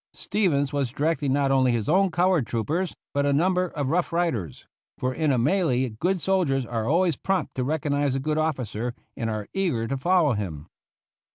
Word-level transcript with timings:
Stevens 0.13 0.73
was 0.73 0.89
directing 0.91 1.31
not 1.31 1.51
only 1.51 1.71
his 1.71 1.87
own 1.87 2.09
colored 2.09 2.47
troopers, 2.47 2.95
but 3.13 3.27
a 3.27 3.31
num.ber 3.31 3.67
of 3.69 3.89
Rough 3.91 4.11
Riders; 4.11 4.65
for 4.97 5.13
in 5.13 5.31
a 5.31 5.37
melee 5.37 5.89
good 5.89 6.19
soldiers 6.19 6.65
are 6.65 6.89
always 6.89 7.15
prompt 7.17 7.53
to 7.53 7.63
recognize 7.63 8.15
a 8.15 8.19
good 8.19 8.39
officer, 8.39 8.95
and 9.15 9.29
are 9.29 9.45
eager 9.53 9.87
to 9.87 9.97
follow 9.97 10.33
him. 10.33 10.65